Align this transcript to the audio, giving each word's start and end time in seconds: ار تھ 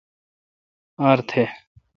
ار 1.09 1.17
تھ 1.29 1.33